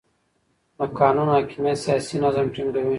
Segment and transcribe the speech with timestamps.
[0.77, 2.89] د قانون حاکمیت سیاسي نظم ټینګوي